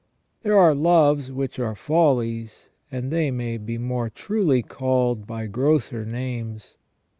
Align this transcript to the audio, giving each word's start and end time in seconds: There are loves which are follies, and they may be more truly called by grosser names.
There 0.41 0.57
are 0.57 0.73
loves 0.73 1.31
which 1.31 1.59
are 1.59 1.75
follies, 1.75 2.69
and 2.91 3.11
they 3.11 3.29
may 3.29 3.57
be 3.59 3.77
more 3.77 4.09
truly 4.09 4.63
called 4.63 5.27
by 5.27 5.45
grosser 5.45 6.05
names. 6.05 6.75